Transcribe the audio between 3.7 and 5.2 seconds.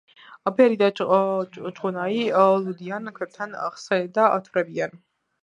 სხედან და თვრებიან